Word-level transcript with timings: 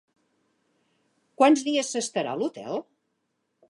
Quants 1.43 1.67
dies 1.69 1.95
s'estarà 1.97 2.35
a 2.35 2.43
l'hotel? 2.43 2.85